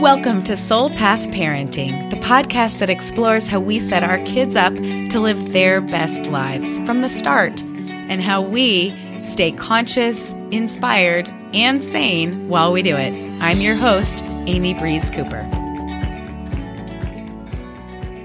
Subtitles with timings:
[0.00, 4.72] Welcome to Soul Path Parenting, the podcast that explores how we set our kids up
[4.76, 8.90] to live their best lives from the start and how we
[9.24, 13.12] stay conscious, inspired, and sane while we do it.
[13.42, 15.42] I'm your host, Amy Breeze Cooper.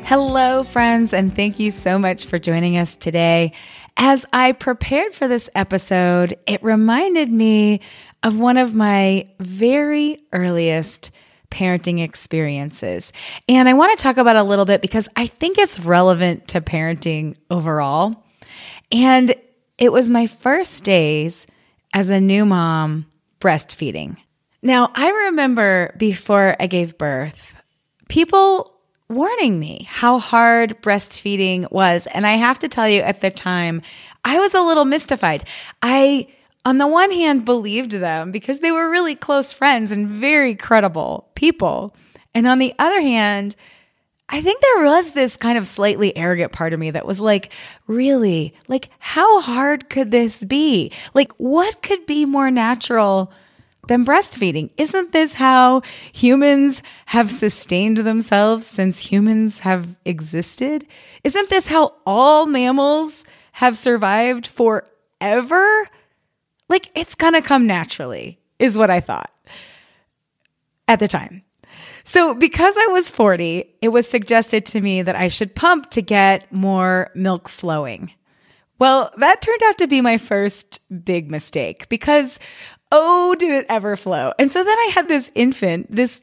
[0.06, 3.54] Hello, friends, and thank you so much for joining us today.
[3.98, 7.80] As I prepared for this episode, it reminded me
[8.26, 11.12] of one of my very earliest
[11.52, 13.14] parenting experiences.
[13.48, 16.60] And I want to talk about a little bit because I think it's relevant to
[16.60, 18.26] parenting overall.
[18.92, 19.36] And
[19.78, 21.46] it was my first days
[21.94, 23.06] as a new mom
[23.40, 24.18] breastfeeding.
[24.64, 27.54] Now, I remember before I gave birth,
[28.10, 28.74] people
[29.08, 32.08] warning me how hard breastfeeding was.
[32.08, 33.84] And I have to tell you, at the time,
[34.24, 35.48] I was a little mystified.
[35.84, 36.28] I
[36.66, 41.30] on the one hand, believed them because they were really close friends and very credible
[41.36, 41.96] people.
[42.34, 43.56] And on the other hand,
[44.28, 47.52] I think there was this kind of slightly arrogant part of me that was like,
[47.86, 48.56] really?
[48.68, 50.92] Like, how hard could this be?
[51.14, 53.32] Like, what could be more natural
[53.88, 54.72] than breastfeeding?
[54.78, 60.88] Isn't this how humans have sustained themselves since humans have existed?
[61.24, 65.88] Isn't this how all mammals have survived forever?
[66.70, 69.32] Like it's gonna come naturally, is what I thought
[70.88, 71.44] at the time.
[72.08, 76.04] So, because I was 40, it was suggested to me that I should pump to
[76.04, 78.12] get more milk flowing.
[78.78, 82.40] Well, that turned out to be my first big mistake because,
[82.92, 84.34] oh, did it ever flow.
[84.38, 86.22] And so then I had this infant, this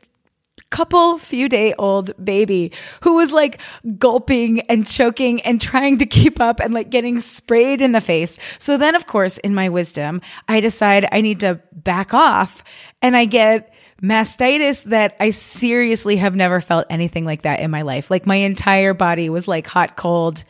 [0.71, 2.73] couple few day old baby
[3.03, 3.61] who was like
[3.99, 8.39] gulping and choking and trying to keep up and like getting sprayed in the face.
[8.59, 12.65] So then, of course, in my wisdom, I decide I need to back off
[13.03, 17.83] and I get mastitis that I seriously have never felt anything like that in my
[17.83, 18.11] life.
[18.11, 20.43] Like my entire body was like hot, cold,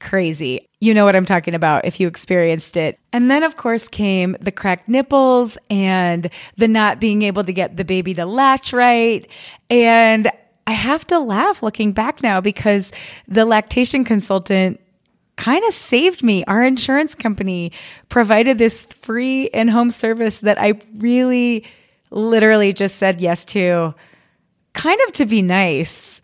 [0.00, 0.68] crazy.
[0.80, 2.98] You know what I'm talking about if you experienced it.
[3.12, 7.76] And then, of course, came the cracked nipples and the not being able to get
[7.76, 9.28] the baby to latch right.
[9.70, 10.30] And
[10.66, 12.92] I have to laugh looking back now because
[13.26, 14.80] the lactation consultant
[15.36, 16.44] kind of saved me.
[16.44, 17.72] Our insurance company
[18.08, 21.64] provided this free in home service that I really
[22.10, 23.94] literally just said yes to,
[24.74, 26.20] kind of to be nice.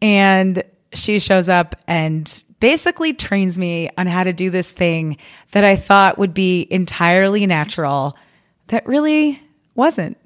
[0.00, 0.62] And
[0.96, 5.18] she shows up and basically trains me on how to do this thing
[5.52, 8.16] that I thought would be entirely natural
[8.68, 9.42] that really
[9.74, 10.16] wasn't.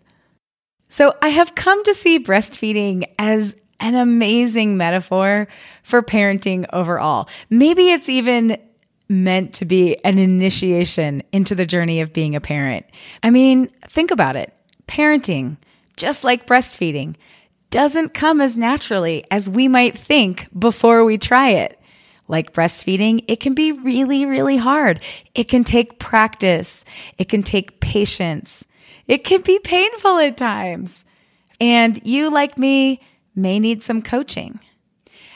[0.88, 5.48] So I have come to see breastfeeding as an amazing metaphor
[5.82, 7.28] for parenting overall.
[7.48, 8.56] Maybe it's even
[9.08, 12.86] meant to be an initiation into the journey of being a parent.
[13.22, 14.54] I mean, think about it.
[14.86, 15.56] Parenting,
[15.96, 17.16] just like breastfeeding,
[17.70, 21.80] doesn't come as naturally as we might think before we try it
[22.30, 25.00] like breastfeeding, it can be really, really hard.
[25.34, 26.84] It can take practice.
[27.18, 28.64] It can take patience.
[29.08, 31.04] It can be painful at times.
[31.60, 33.00] And you, like me,
[33.34, 34.60] may need some coaching.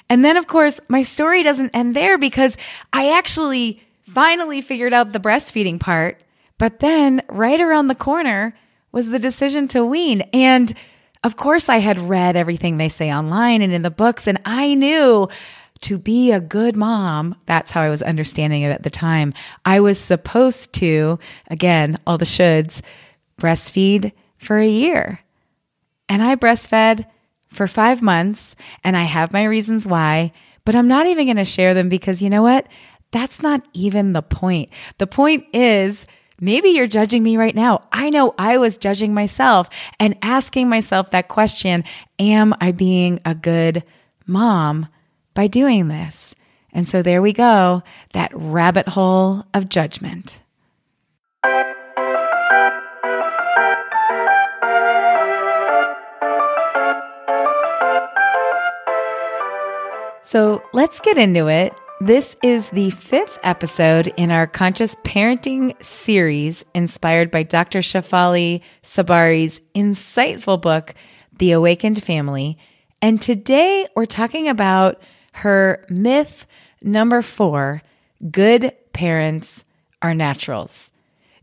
[0.08, 2.56] And then, of course, my story doesn't end there because
[2.92, 6.22] I actually finally figured out the breastfeeding part.
[6.58, 8.56] But then, right around the corner
[8.92, 10.20] was the decision to wean.
[10.32, 10.72] And
[11.24, 14.74] of course, I had read everything they say online and in the books, and I
[14.74, 15.28] knew
[15.80, 19.32] to be a good mom, that's how I was understanding it at the time.
[19.64, 21.18] I was supposed to,
[21.48, 22.82] again, all the shoulds,
[23.38, 25.20] breastfeed for a year.
[26.08, 27.06] And I breastfed
[27.48, 30.32] for five months, and I have my reasons why,
[30.64, 32.66] but I'm not even going to share them because you know what?
[33.10, 34.70] That's not even the point.
[34.98, 36.06] The point is,
[36.40, 37.84] Maybe you're judging me right now.
[37.92, 39.68] I know I was judging myself
[40.00, 41.84] and asking myself that question
[42.18, 43.84] Am I being a good
[44.26, 44.88] mom?
[45.34, 46.34] by doing this.
[46.72, 47.82] And so there we go,
[48.14, 50.40] that rabbit hole of judgment.
[60.22, 61.72] So let's get into it.
[62.00, 67.78] This is the fifth episode in our conscious parenting series inspired by Dr.
[67.78, 70.94] Shefali Tsabary's insightful book,
[71.38, 72.58] The Awakened Family.
[73.00, 75.00] And today we're talking about
[75.34, 76.46] her myth
[76.82, 77.80] number four
[78.28, 79.64] good parents
[80.02, 80.90] are naturals.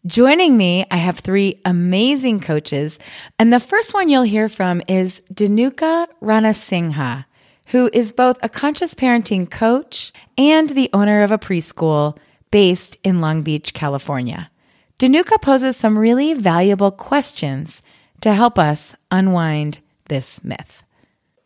[0.05, 2.99] Joining me, I have three amazing coaches.
[3.39, 7.25] And the first one you'll hear from is Dhanuka Ranasinghe,
[7.71, 12.17] who is both a conscious parenting coach and the owner of a preschool
[12.51, 14.51] based in Long Beach, California.
[14.99, 17.81] Danuka poses some really valuable questions
[18.19, 19.79] to help us unwind
[20.09, 20.83] this myth.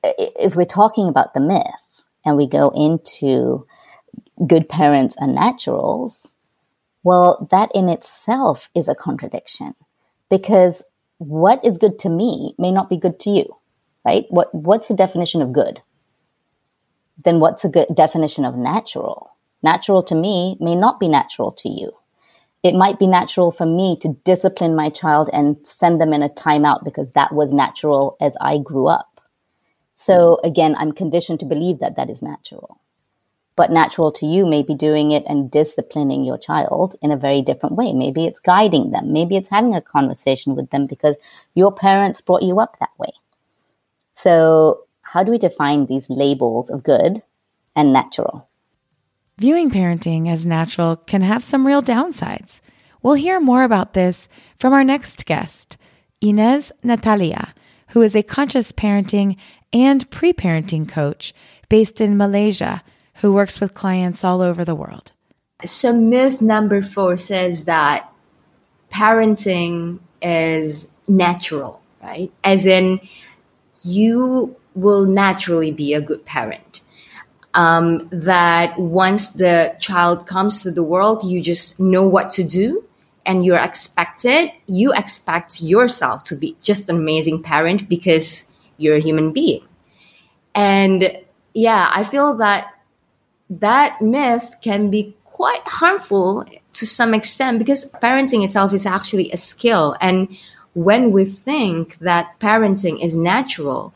[0.03, 3.67] If we're talking about the myth and we go into
[4.47, 6.31] good parents and naturals,
[7.03, 9.73] well, that in itself is a contradiction
[10.31, 10.83] because
[11.19, 13.55] what is good to me may not be good to you,
[14.03, 14.25] right?
[14.29, 15.81] What, what's the definition of good?
[17.23, 19.31] Then what's a good definition of natural?
[19.63, 21.91] Natural to me may not be natural to you.
[22.63, 26.29] It might be natural for me to discipline my child and send them in a
[26.29, 29.21] timeout because that was natural as I grew up.
[29.95, 32.79] So again, I'm conditioned to believe that that is natural
[33.55, 37.41] but natural to you may be doing it and disciplining your child in a very
[37.41, 37.93] different way.
[37.93, 39.13] Maybe it's guiding them.
[39.13, 41.15] Maybe it's having a conversation with them because
[41.53, 43.11] your parents brought you up that way.
[44.11, 44.84] So,
[45.15, 47.23] how do we define these labels of good
[47.73, 48.49] and natural?
[49.37, 52.59] Viewing parenting as natural can have some real downsides.
[53.01, 54.27] We'll hear more about this
[54.59, 55.77] from our next guest,
[56.19, 57.53] Inez Natalia,
[57.91, 59.37] who is a conscious parenting
[59.71, 61.33] and pre parenting coach
[61.69, 62.83] based in Malaysia
[63.21, 65.13] who works with clients all over the world.
[65.63, 68.11] So, myth number four says that
[68.91, 72.33] parenting is natural, right?
[72.43, 72.99] As in,
[73.85, 76.81] you will naturally be a good parent.
[77.53, 82.83] Um, that once the child comes to the world, you just know what to do
[83.25, 89.01] and you're expected, you expect yourself to be just an amazing parent because you're a
[89.01, 89.65] human being.
[90.53, 91.17] And
[91.53, 92.73] yeah, I feel that
[93.49, 99.37] that myth can be quite harmful to some extent because parenting itself is actually a
[99.37, 99.95] skill.
[100.01, 100.37] And
[100.73, 103.93] when we think that parenting is natural,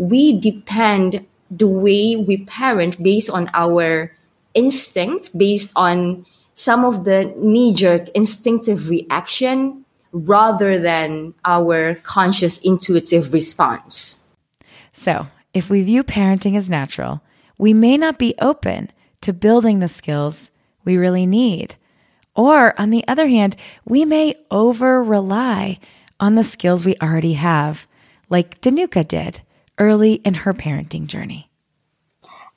[0.00, 4.10] we depend the way we parent based on our
[4.54, 6.24] instinct, based on
[6.54, 14.24] some of the knee jerk instinctive reaction rather than our conscious intuitive response.
[14.94, 17.20] So, if we view parenting as natural,
[17.58, 20.50] we may not be open to building the skills
[20.82, 21.76] we really need.
[22.34, 23.54] Or, on the other hand,
[23.84, 25.78] we may over rely
[26.18, 27.86] on the skills we already have,
[28.30, 29.42] like Danuka did
[29.80, 31.50] early in her parenting journey.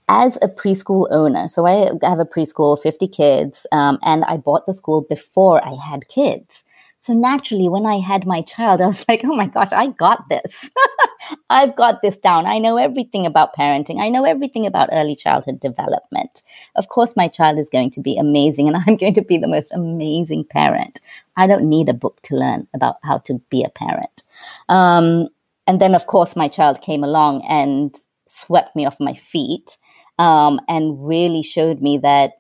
[0.10, 4.68] As a preschool owner, so I have a preschool, 50 kids, um, and I bought
[4.68, 6.64] the school before I had kids.
[7.00, 10.30] So naturally, when I had my child, I was like, oh my gosh, I got
[10.30, 10.70] this.
[11.50, 12.46] I've got this down.
[12.46, 14.02] I know everything about parenting.
[14.02, 16.42] I know everything about early childhood development.
[16.76, 19.48] Of course, my child is going to be amazing and I'm going to be the
[19.48, 21.00] most amazing parent.
[21.38, 24.24] I don't need a book to learn about how to be a parent.
[24.70, 25.30] Um,
[25.68, 27.96] and then, of course, my child came along and
[28.28, 29.78] swept me off my feet
[30.20, 32.34] um, and really showed me that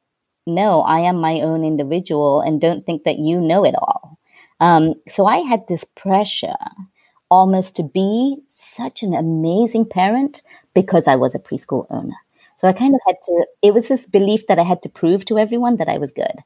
[0.45, 4.19] no, I am my own individual and don't think that you know it all.
[4.59, 6.53] Um, so I had this pressure
[7.31, 10.43] almost to be such an amazing parent
[10.73, 12.15] because I was a preschool owner.
[12.57, 15.25] So I kind of had to, it was this belief that I had to prove
[15.25, 16.43] to everyone that I was good,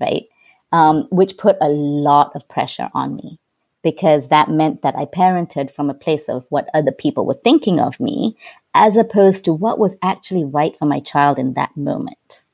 [0.00, 0.24] right?
[0.72, 3.38] Um, which put a lot of pressure on me
[3.82, 7.80] because that meant that I parented from a place of what other people were thinking
[7.80, 8.36] of me
[8.74, 12.44] as opposed to what was actually right for my child in that moment.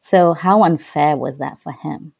[0.00, 2.12] So, how unfair was that for him?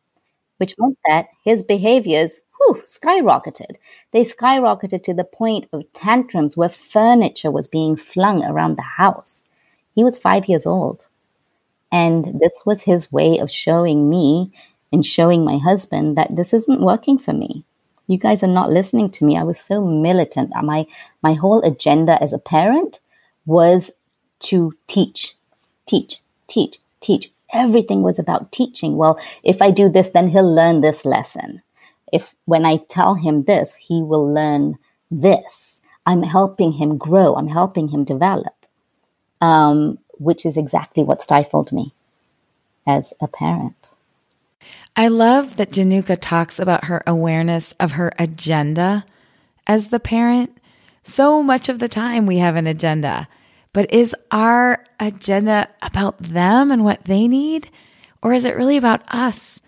[0.58, 3.76] which meant that his behaviors whew, skyrocketed.
[4.12, 9.42] They skyrocketed to the point of tantrums where furniture was being flung around the house.
[9.94, 11.08] He was five years old.
[11.92, 14.52] And this was his way of showing me
[14.92, 17.64] and showing my husband that this isn't working for me.
[18.06, 19.37] You guys are not listening to me.
[19.37, 20.50] I was so militant.
[20.62, 20.87] My,
[21.23, 23.00] my whole agenda as a parent
[23.47, 23.90] was
[24.40, 25.35] to teach,
[25.87, 28.97] teach, teach, teach everything was about teaching.
[28.97, 31.62] Well, if I do this, then he'll learn this lesson.
[32.12, 34.78] If when I tell him this, he will learn
[35.11, 35.80] this.
[36.06, 37.35] I'm helping him grow.
[37.37, 38.54] I'm helping him develop,
[39.40, 41.94] um, which is exactly what stifled me
[42.87, 43.90] as a parent.
[44.94, 49.04] I love that Danuka talks about her awareness of her agenda
[49.66, 50.58] as the parent.
[51.02, 53.28] So much of the time we have an agenda
[53.72, 57.70] but is our agenda about them and what they need?
[58.22, 59.61] Or is it really about us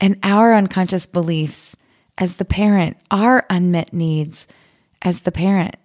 [0.00, 1.76] and our unconscious beliefs
[2.18, 4.46] as the parent, our unmet needs
[5.00, 5.76] as the parent?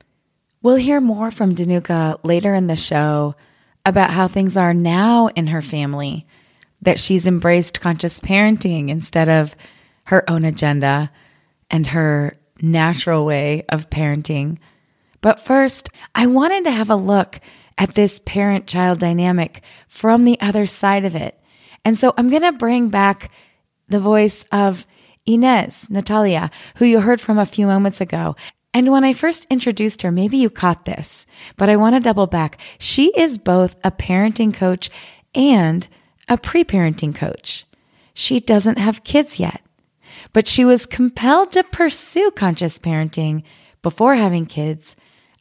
[0.62, 3.36] We'll hear more from Danuka later in the show
[3.86, 6.26] about how things are now in her family,
[6.82, 9.56] that she's embraced conscious parenting instead of
[10.06, 11.12] her own agenda
[11.70, 14.58] and her natural way of parenting.
[15.22, 17.40] But first, I wanted to have a look
[17.78, 21.40] at this parent child dynamic from the other side of it.
[21.86, 23.32] And so I'm going to bring back
[23.88, 24.86] the voice of
[25.26, 28.36] Inez, Natalia, who you heard from a few moments ago.
[28.74, 32.28] And when I first introduced her, maybe you caught this, but I want to double
[32.28, 32.60] back.
[32.80, 34.90] She is both a parenting coach
[35.34, 35.88] and
[36.28, 37.66] a pre parenting coach.
[38.14, 39.62] She doesn't have kids yet,
[40.34, 43.44] but she was compelled to pursue conscious parenting
[43.82, 44.96] before having kids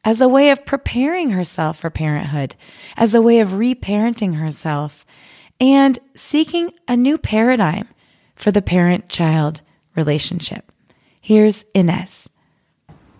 [0.04, 2.54] as a way of preparing herself for parenthood,
[2.96, 5.04] as a way of reparenting herself,
[5.58, 7.88] and seeking a new paradigm
[8.36, 9.62] for the parent child
[9.96, 10.70] relationship.
[11.20, 12.30] Here's Inez.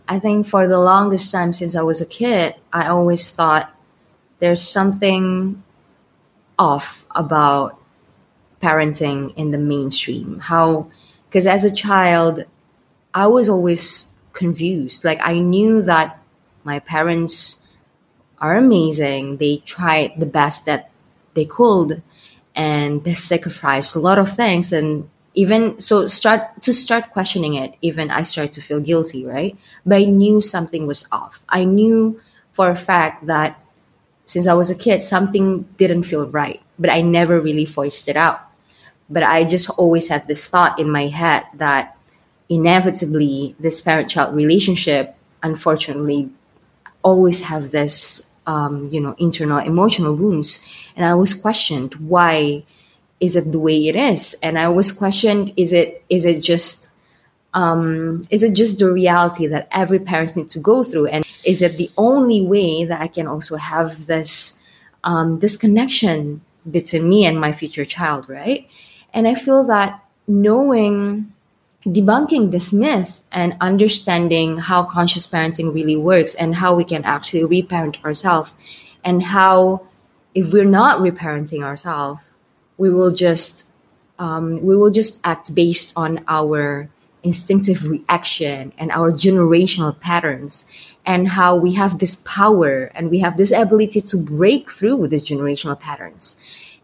[0.09, 3.75] I think for the longest time since I was a kid, I always thought
[4.39, 5.63] there's something
[6.59, 7.81] off about
[8.63, 10.41] parenting in the mainstream.
[10.41, 10.91] How,
[11.29, 12.45] because as a child,
[13.15, 15.05] I was always confused.
[15.05, 16.19] Like I knew that
[16.65, 17.59] my parents
[18.39, 19.39] are amazing.
[19.39, 20.91] They tried the best that
[21.35, 22.03] they could
[22.55, 27.75] and they sacrificed a lot of things and even so start to start questioning it
[27.83, 32.19] even i started to feel guilty right but i knew something was off i knew
[32.53, 33.61] for a fact that
[34.27, 38.17] since i was a kid something didn't feel right but i never really voiced it
[38.17, 38.41] out.
[39.09, 41.97] But i just always had this thought in my head that
[42.49, 46.29] inevitably this parent child relationship unfortunately
[47.03, 50.65] always have this um, you know internal emotional wounds.
[50.97, 52.65] And i was questioned why
[53.19, 54.35] is it the way it is?
[54.43, 56.91] And i was questioned is it is it just
[57.55, 61.07] um, is it just the reality that every parents need to go through?
[61.07, 64.63] And is it the only way that i can also have this
[65.05, 68.69] um, this connection between me and my future child right?
[69.15, 71.33] And i feel that knowing
[71.87, 77.45] debunking this myth and understanding how conscious parenting really works and how we can actually
[77.45, 78.53] reparent ourselves
[79.05, 79.87] and how
[80.35, 82.23] if we're not reparenting ourselves
[82.77, 83.71] we will just
[84.19, 86.89] um, we will just act based on our
[87.23, 90.69] instinctive reaction and our generational patterns
[91.07, 95.23] and how we have this power and we have this ability to break through these
[95.23, 96.37] generational patterns.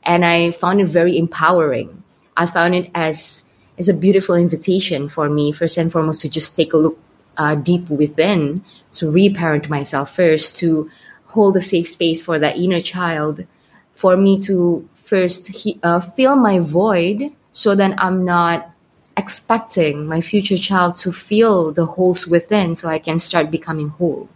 [0.05, 2.03] And i found it very empowering.
[2.37, 6.55] I found it as is a beautiful invitation for me, first and foremost, to just
[6.55, 6.99] take a look
[7.37, 10.91] uh, deep within, to reparent myself first, to
[11.27, 13.47] hold a safe space for that inner child,
[13.95, 18.72] for me to first he, uh, fill my void so that I'm not
[19.17, 24.29] expecting my future child to feel the holes within so I can start becoming whole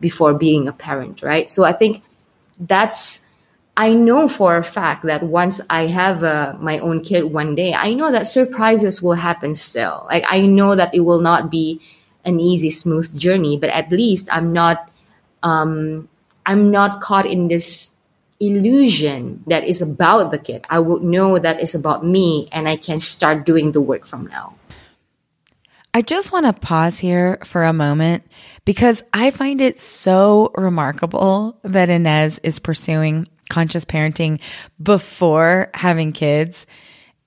[0.00, 1.50] before being a parent, right?
[1.50, 2.02] So I think
[2.58, 3.30] that's
[3.76, 7.72] I know for a fact that once I have uh, my own kid one day,
[7.72, 10.06] I know that surprises will happen still.
[10.10, 11.80] Like I know that it will not be
[12.24, 14.90] an easy, smooth journey, but at least I'm not,
[15.42, 16.08] um,
[16.44, 17.94] I'm not caught in this
[18.40, 20.64] illusion that is about the kid.
[20.68, 24.26] I would know that it's about me, and I can start doing the work from
[24.26, 24.54] now.
[25.92, 28.24] I just want to pause here for a moment
[28.64, 34.40] because I find it so remarkable that Inez is pursuing conscious parenting
[34.80, 36.64] before having kids.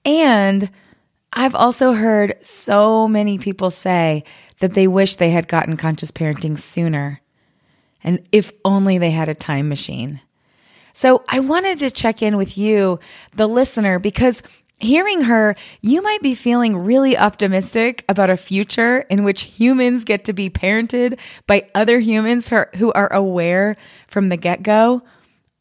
[0.05, 0.69] And
[1.33, 4.23] I've also heard so many people say
[4.59, 7.19] that they wish they had gotten conscious parenting sooner.
[8.01, 10.21] And if only they had a time machine.
[10.93, 12.99] So I wanted to check in with you,
[13.35, 14.43] the listener, because
[14.79, 20.25] hearing her, you might be feeling really optimistic about a future in which humans get
[20.25, 23.75] to be parented by other humans who are aware
[24.07, 25.01] from the get go.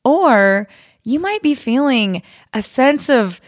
[0.05, 0.69] Or
[1.05, 2.23] you might be feeling
[2.53, 3.41] a sense of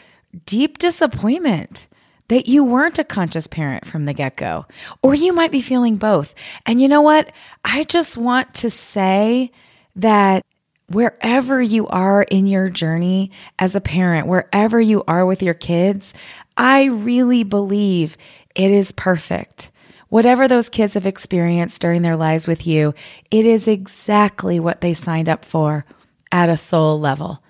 [0.46, 1.86] deep disappointment
[2.28, 4.64] that you weren't a conscious parent from the get go.
[5.02, 6.34] Or you might be feeling both.
[6.64, 7.30] And you know what?
[7.64, 9.52] I just want to say
[9.96, 10.44] that
[10.88, 16.14] wherever you are in your journey as a parent, wherever you are with your kids,
[16.56, 18.16] I really believe
[18.54, 19.70] it is perfect.
[20.08, 22.94] Whatever those kids have experienced during their lives with you,
[23.30, 25.84] it is exactly what they signed up for
[26.30, 27.42] at a soul level.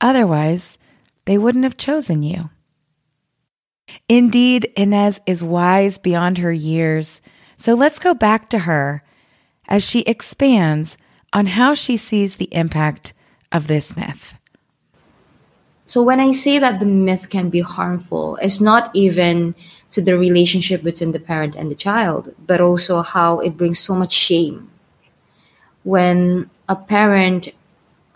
[0.00, 0.78] Otherwise,
[1.24, 2.50] they wouldn't have chosen you.
[4.08, 7.20] Indeed, Inez is wise beyond her years.
[7.56, 9.02] So let's go back to her
[9.68, 10.96] as she expands
[11.32, 13.12] on how she sees the impact
[13.52, 14.34] of this myth.
[15.86, 19.54] So, when I say that the myth can be harmful, it's not even
[19.90, 23.94] to the relationship between the parent and the child, but also how it brings so
[23.94, 24.68] much shame.
[25.84, 27.52] When a parent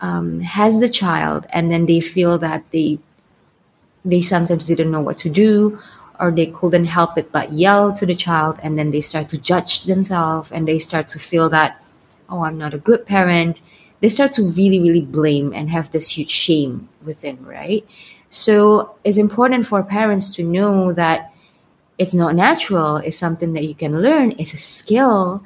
[0.01, 2.99] um, has the child and then they feel that they
[4.03, 5.79] they sometimes didn't know what to do
[6.19, 9.37] or they couldn't help it but yell to the child and then they start to
[9.37, 11.80] judge themselves and they start to feel that
[12.31, 13.61] oh i'm not a good parent
[13.99, 17.85] they start to really really blame and have this huge shame within right
[18.31, 21.31] so it's important for parents to know that
[22.01, 22.97] it's not natural.
[22.97, 24.33] It's something that you can learn.
[24.39, 25.43] It's a skill.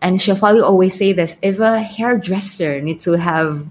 [0.00, 3.66] And Shefali always say this: if a hairdresser needs to have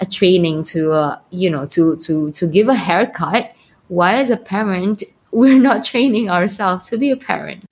[0.00, 3.52] a training to, uh, you know, to to to give a haircut,
[3.86, 7.64] why, as a parent, we're not training ourselves to be a parent?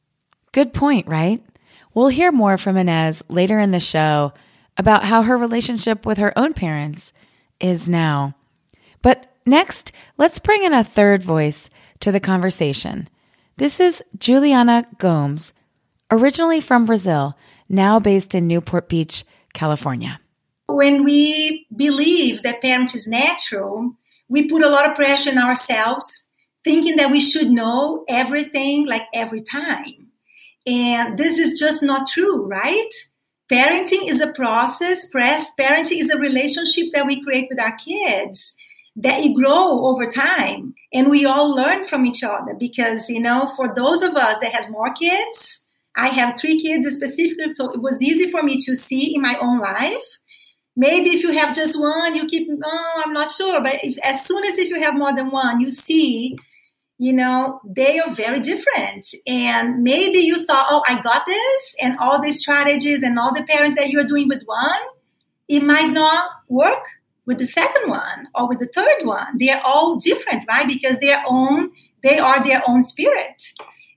[0.52, 1.42] Good point, right?
[1.92, 4.32] We'll hear more from Inez later in the show
[4.76, 7.12] about how her relationship with her own parents
[7.58, 8.34] is now.
[9.02, 11.68] But next, let's bring in a third voice
[12.00, 13.08] to the conversation.
[13.56, 15.52] This is Juliana Gomes,
[16.10, 17.36] originally from Brazil,
[17.68, 20.20] now based in Newport Beach, California.
[20.68, 23.92] When we believe that parent is natural,
[24.28, 26.28] we put a lot of pressure on ourselves,
[26.62, 30.09] thinking that we should know everything like every time.
[30.66, 32.88] And this is just not true, right?
[33.50, 35.06] Parenting is a process.
[35.06, 38.54] Press parenting is a relationship that we create with our kids
[38.96, 40.74] that you grow over time.
[40.92, 44.52] And we all learn from each other because, you know, for those of us that
[44.52, 48.74] have more kids, I have three kids specifically, so it was easy for me to
[48.74, 50.18] see in my own life.
[50.76, 53.60] Maybe if you have just one, you keep, oh, I'm not sure.
[53.60, 56.38] But if, as soon as if you have more than one, you see
[57.00, 59.06] you know, they are very different.
[59.26, 63.42] And maybe you thought, oh, I got this, and all these strategies and all the
[63.44, 64.82] parents that you're doing with one,
[65.48, 66.84] it might not work
[67.24, 69.38] with the second one or with the third one.
[69.38, 70.68] They're all different, right?
[70.68, 71.70] Because their own,
[72.02, 73.44] they are their own spirit.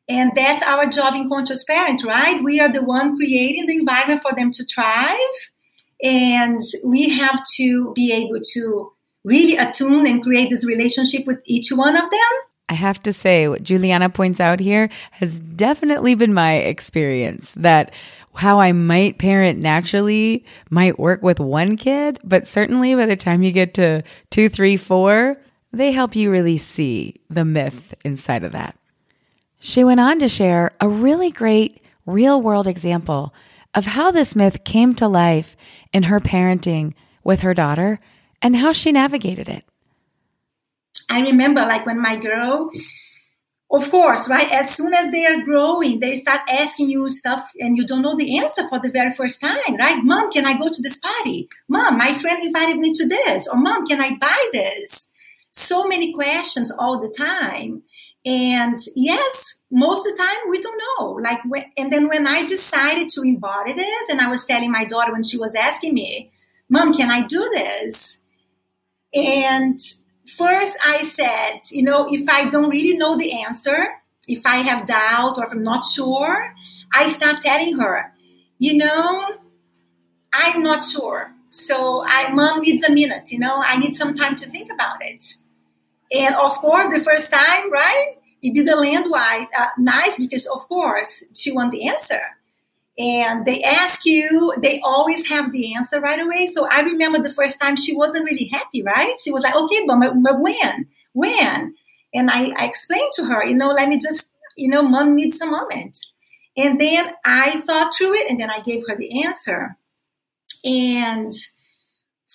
[0.08, 2.42] And that's our job in conscious parent, right?
[2.42, 5.18] We are the one creating the environment for them to thrive.
[6.02, 8.94] And we have to be able to
[9.26, 12.32] really attune and create this relationship with each one of them
[12.70, 17.94] I have to say, what Juliana points out here has definitely been my experience that
[18.36, 23.44] how I might parent naturally might work with one kid, but certainly by the time
[23.44, 25.38] you get to two, three, four,
[25.72, 28.76] they help you really see the myth inside of that.
[29.60, 33.34] She went on to share a really great real world example
[33.74, 35.56] of how this myth came to life
[35.92, 38.00] in her parenting with her daughter
[38.42, 39.66] and how she navigated it.
[41.10, 42.70] I remember like when my girl,
[43.72, 44.52] of course, right?
[44.52, 48.16] As soon as they are growing, they start asking you stuff and you don't know
[48.16, 50.04] the answer for the very first time, right?
[50.04, 51.50] Mom, can I go to this party?
[51.68, 53.48] Mom, my friend invited me to this.
[53.48, 55.10] Or mom, can I buy this?
[55.52, 57.84] So many questions all the time.
[58.26, 61.08] And yes, most of the time we don't know.
[61.14, 64.86] Like, when, and then when I decided to embody this, and I was telling my
[64.86, 66.32] daughter when she was asking me,
[66.70, 68.20] Mom, can I do this?
[69.14, 69.78] And
[70.38, 73.88] first I said, you know, if I don't really know the answer,
[74.28, 76.54] if I have doubt or if I'm not sure,
[76.94, 78.14] I start telling her,
[78.58, 79.26] you know,
[80.34, 81.32] I'm not sure.
[81.50, 84.98] So I mom needs a minute, you know, I need some time to think about
[85.02, 85.24] it.
[86.12, 90.68] And of course, the first time, right, it didn't land wide, uh, nice because of
[90.68, 92.22] course she want the answer
[92.98, 96.48] and they ask you they always have the answer right away.
[96.48, 99.16] So i remember the first time she wasn't really happy right?
[99.24, 100.88] She was like okay but, but when?
[101.14, 101.76] When?
[102.14, 105.42] And I, I explained to her you know let me just you know mom needs
[105.42, 105.98] a moment.
[106.56, 109.76] And then i thought through it and then i gave her the answer.
[110.64, 111.34] And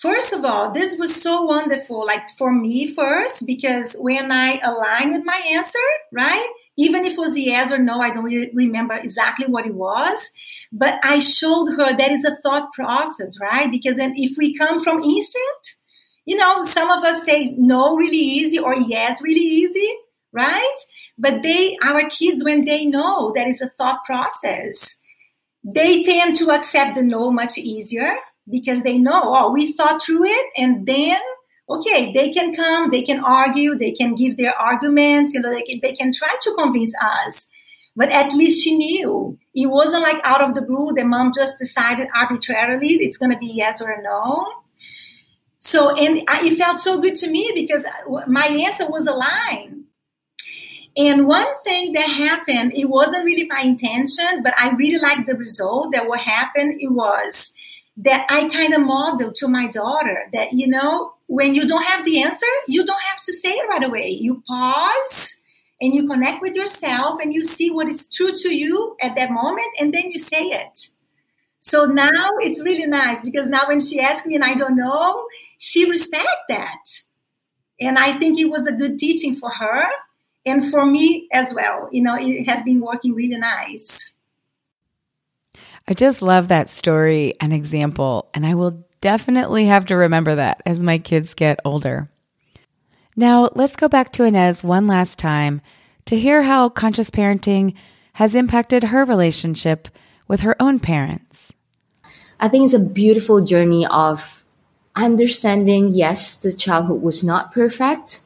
[0.01, 5.11] first of all this was so wonderful like for me first because when i align
[5.11, 5.77] with my answer
[6.13, 9.75] right even if it was yes or no, I don't really remember exactly what it
[9.75, 10.31] was.
[10.71, 13.69] But I showed her that is a thought process, right?
[13.69, 15.75] Because if we come from instinct,
[16.25, 19.91] you know, some of us say no really easy or yes really easy,
[20.31, 20.75] right?
[21.17, 24.99] But they, our kids, when they know that is a thought process,
[25.65, 28.15] they tend to accept the no much easier
[28.49, 31.19] because they know, oh, we thought through it and then
[31.69, 35.61] okay, they can come, they can argue, they can give their arguments, you know, they
[35.61, 37.47] can, they can try to convince us.
[37.95, 39.37] But at least she knew.
[39.53, 43.37] It wasn't like out of the blue, the mom just decided arbitrarily it's going to
[43.37, 44.47] be yes or no.
[45.59, 47.83] So, and it felt so good to me because
[48.27, 49.83] my answer was aligned.
[50.97, 55.37] And one thing that happened, it wasn't really my intention, but I really liked the
[55.37, 57.53] result that what happened, it was
[57.97, 62.05] that I kind of modeled to my daughter that, you know, when you don't have
[62.05, 64.07] the answer, you don't have to say it right away.
[64.07, 65.41] You pause
[65.79, 69.29] and you connect with yourself and you see what is true to you at that
[69.29, 70.87] moment and then you say it.
[71.59, 75.27] So now it's really nice because now when she asks me and I don't know,
[75.59, 76.83] she respect that.
[77.79, 79.83] And I think it was a good teaching for her
[80.47, 81.89] and for me as well.
[81.91, 84.13] You know, it has been working really nice.
[85.87, 90.61] I just love that story and example, and I will definitely have to remember that
[90.65, 92.09] as my kids get older.
[93.15, 95.61] Now, let's go back to Inez one last time
[96.05, 97.73] to hear how conscious parenting
[98.13, 99.87] has impacted her relationship
[100.27, 101.53] with her own parents.
[102.39, 104.43] I think it's a beautiful journey of
[104.95, 108.21] understanding yes, the childhood was not perfect.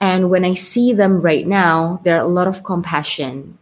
[0.00, 3.58] And when I see them right now, there are a lot of compassion.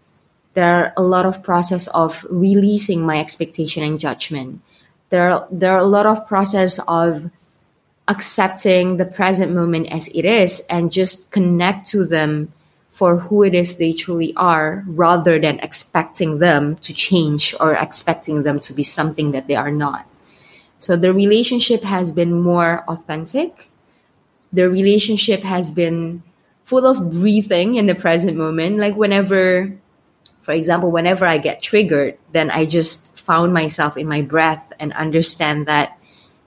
[0.55, 4.61] There are a lot of process of releasing my expectation and judgment.
[5.11, 7.31] There are, there are a lot of process of
[8.09, 12.53] accepting the present moment as it is and just connect to them
[12.91, 18.43] for who it is they truly are rather than expecting them to change or expecting
[18.43, 20.07] them to be something that they are not.
[20.79, 23.69] So the relationship has been more authentic.
[24.53, 26.23] The relationship has been
[26.65, 28.79] full of breathing in the present moment.
[28.79, 29.73] Like whenever,
[30.41, 34.93] for example, whenever I get triggered, then I just found myself in my breath and
[34.95, 35.99] understand that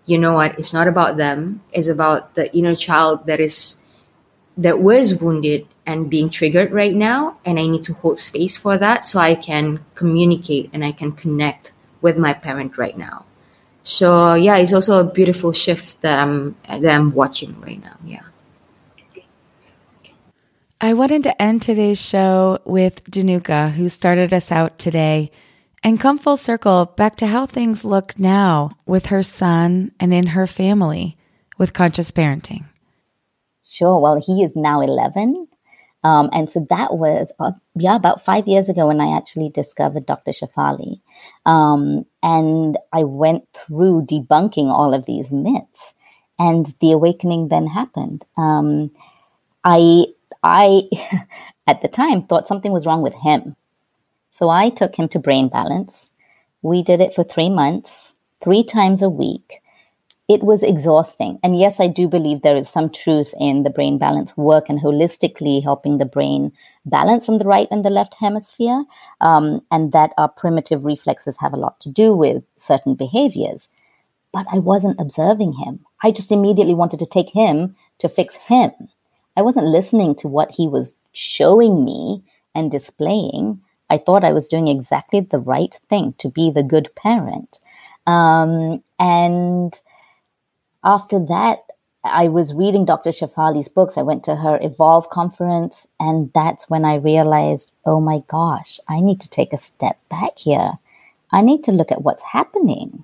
[0.05, 1.61] you know what it's not about them.
[1.71, 3.79] It's about the inner child that is
[4.59, 8.77] that was wounded and being triggered right now and i need to hold space for
[8.77, 13.25] that so i can communicate and i can connect with my parent right now.
[13.83, 18.23] So yeah it's also a beautiful shift that i'm that i'm watching right now yeah.
[20.81, 25.29] I wanted to end today's show with Danuka, who started us out today
[25.83, 30.27] and come full circle back to how things look now with her son and in
[30.27, 31.17] her family
[31.57, 32.65] with conscious parenting.
[33.63, 33.99] Sure.
[33.99, 35.47] Well, he is now 11.
[36.03, 40.05] Um, and so that was, uh, yeah, about five years ago when I actually discovered
[40.05, 40.31] Dr.
[40.31, 41.01] Shefali.
[41.45, 45.93] Um, and I went through debunking all of these myths.
[46.39, 48.25] And the awakening then happened.
[48.37, 48.91] Um,
[49.63, 50.05] I,
[50.41, 50.83] I,
[51.67, 53.57] at the time, thought something was wrong with him.
[54.39, 56.09] So I took him to Brain Balance.
[56.61, 59.61] We did it for three months, three times a week.
[60.29, 61.39] It was exhausting.
[61.43, 64.79] And yes, I do believe there is some truth in the brain balance work and
[64.79, 66.53] holistically helping the brain
[66.85, 68.85] balance from the right and the left hemisphere,
[69.19, 73.67] um, and that our primitive reflexes have a lot to do with certain behaviors.
[74.31, 75.85] But I wasn't observing him.
[76.01, 78.71] I just immediately wanted to take him to fix him.
[79.35, 82.23] I wasn't listening to what he was showing me
[82.55, 83.59] and displaying.
[83.89, 87.59] I thought I was doing exactly the right thing to be the good parent.
[88.05, 89.79] Um, and
[90.83, 91.59] after that,
[92.03, 93.09] I was reading Dr.
[93.09, 93.97] Shefali's books.
[93.97, 99.01] I went to her Evolve conference, and that's when I realized, oh my gosh, I
[99.01, 100.73] need to take a step back here.
[101.31, 103.03] I need to look at what's happening.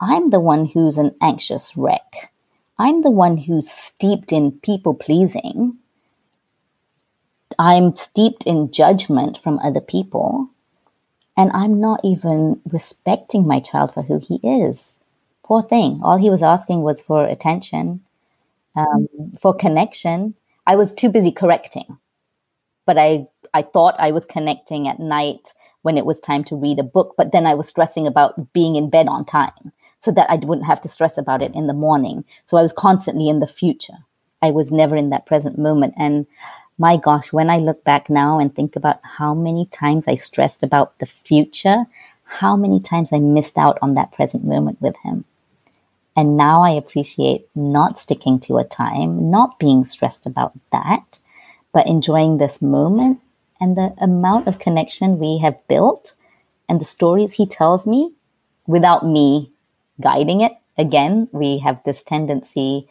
[0.00, 2.32] I'm the one who's an anxious wreck.
[2.78, 5.78] I'm the one who's steeped in people pleasing.
[7.58, 10.48] I'm steeped in judgment from other people,
[11.36, 14.96] and I'm not even respecting my child for who he is.
[15.44, 16.00] Poor thing.
[16.02, 18.00] All he was asking was for attention,
[18.76, 19.08] um,
[19.40, 20.34] for connection.
[20.66, 21.98] I was too busy correcting,
[22.86, 26.78] but I I thought I was connecting at night when it was time to read
[26.78, 30.30] a book, but then I was stressing about being in bed on time so that
[30.30, 32.24] I wouldn't have to stress about it in the morning.
[32.44, 33.98] So I was constantly in the future.
[34.42, 35.94] I was never in that present moment.
[35.96, 36.26] And
[36.82, 40.64] my gosh, when I look back now and think about how many times I stressed
[40.64, 41.84] about the future,
[42.24, 45.24] how many times I missed out on that present moment with him.
[46.16, 51.20] And now I appreciate not sticking to a time, not being stressed about that,
[51.72, 53.20] but enjoying this moment
[53.60, 56.14] and the amount of connection we have built
[56.68, 58.12] and the stories he tells me
[58.66, 59.52] without me
[60.00, 60.54] guiding it.
[60.76, 62.88] Again, we have this tendency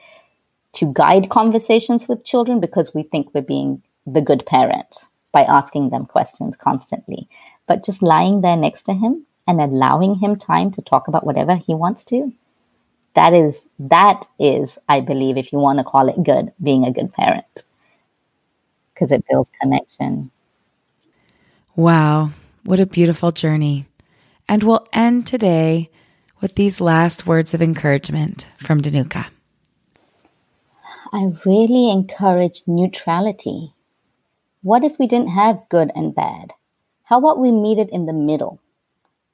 [0.74, 5.90] to guide conversations with children because we think we're being the good parent by asking
[5.90, 7.28] them questions constantly.
[7.68, 11.56] But just lying there next to him and allowing him time to talk about whatever
[11.56, 12.32] he wants to,
[13.14, 16.92] that is, that is, I believe, if you want to call it good, being a
[16.92, 17.64] good parent
[18.94, 20.32] because it builds connection.
[21.76, 22.32] Wow,
[22.64, 23.88] what a beautiful journey.
[24.48, 25.90] And we'll end today
[26.40, 29.28] with these last words of encouragement from Danuka.
[31.14, 33.74] I really encourage neutrality.
[34.62, 36.54] What if we didn't have good and bad?
[37.04, 38.62] How about we meet it in the middle,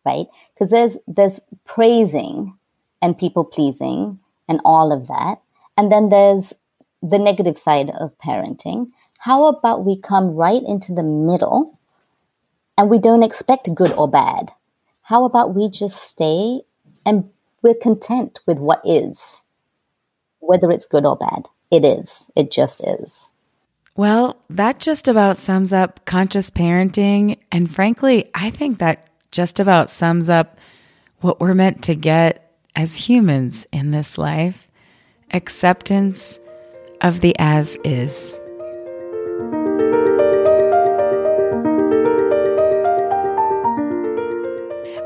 [0.03, 0.25] right?
[0.53, 2.57] Because there's there's praising
[2.99, 4.17] and people pleasing
[4.49, 5.39] and all of that,
[5.77, 6.55] and then there's
[7.03, 8.89] the negative side of parenting.
[9.19, 11.77] How about we come right into the middle
[12.75, 14.51] and we don't expect good or bad?
[15.03, 16.61] How about we just stay
[17.05, 17.29] and
[17.61, 19.43] we're content with what is,
[20.39, 21.47] whether it's good or bad?
[21.71, 22.31] It is.
[22.35, 23.31] It just is.
[23.95, 27.39] Well, that just about sums up conscious parenting.
[27.51, 30.59] And frankly, I think that just about sums up
[31.19, 34.67] what we're meant to get as humans in this life
[35.33, 36.39] acceptance
[37.01, 38.37] of the as is.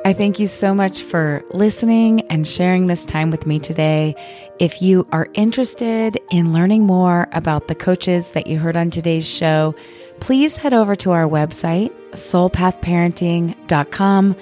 [0.03, 4.15] I thank you so much for listening and sharing this time with me today.
[4.57, 9.27] If you are interested in learning more about the coaches that you heard on today's
[9.27, 9.75] show,
[10.19, 14.35] please head over to our website, soulpathparenting.com,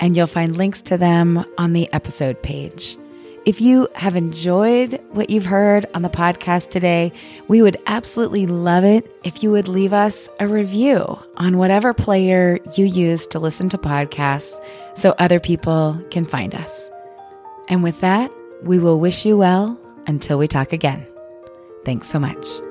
[0.00, 2.98] and you'll find links to them on the episode page.
[3.46, 7.10] If you have enjoyed what you've heard on the podcast today,
[7.48, 12.58] we would absolutely love it if you would leave us a review on whatever player
[12.76, 14.54] you use to listen to podcasts
[14.96, 16.90] so other people can find us.
[17.68, 18.30] And with that,
[18.62, 21.06] we will wish you well until we talk again.
[21.84, 22.65] Thanks so much.